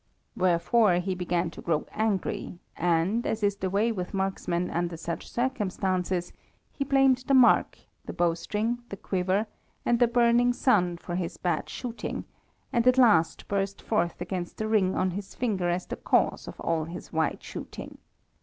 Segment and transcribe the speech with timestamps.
[0.35, 5.29] Wherefore he began to grow angry, and, as is the way with marksmen under such
[5.29, 6.33] circumstances,
[6.71, 9.45] he blamed the mark, the bowstring, the quiver,
[9.85, 12.25] and the burning sun for his bad shooting,
[12.73, 16.59] and at last burst forth against the ring on his finger as the cause of
[16.61, 17.99] all his wide shooting.